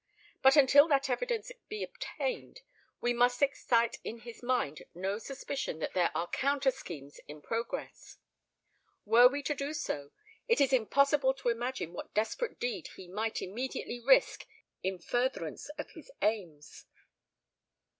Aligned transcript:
But 0.41 0.55
until 0.55 0.87
that 0.87 1.11
evidence 1.11 1.51
be 1.69 1.83
obtained, 1.83 2.61
we 3.01 3.13
must 3.13 3.43
excite 3.43 3.99
in 4.03 4.21
his 4.21 4.41
mind 4.41 4.81
no 4.95 5.19
suspicion 5.19 5.77
that 5.77 5.93
there 5.93 6.09
are 6.17 6.27
counter 6.27 6.71
schemes 6.71 7.19
in 7.27 7.39
progress. 7.39 8.17
Were 9.05 9.27
we 9.27 9.43
to 9.43 9.53
do 9.53 9.75
so, 9.75 10.09
it 10.47 10.59
is 10.59 10.73
impossible 10.73 11.35
to 11.35 11.49
imagine 11.49 11.93
what 11.93 12.15
desperate 12.15 12.57
deed 12.59 12.87
he 12.95 13.07
might 13.07 13.43
immediately 13.43 13.99
risk 14.03 14.47
in 14.81 14.97
furtherance 14.97 15.69
of 15.77 15.91
his 15.91 16.09
aims." 16.23 16.85